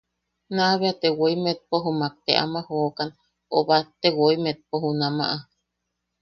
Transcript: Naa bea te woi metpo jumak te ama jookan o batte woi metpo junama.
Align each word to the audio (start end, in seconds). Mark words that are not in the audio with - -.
Naa 0.55 0.73
bea 0.79 0.99
te 1.01 1.07
woi 1.17 1.35
metpo 1.45 1.75
jumak 1.83 2.13
te 2.25 2.31
ama 2.43 2.59
jookan 2.67 3.09
o 3.55 3.57
batte 3.67 4.07
woi 4.19 4.35
metpo 4.45 4.75
junama. 4.83 5.25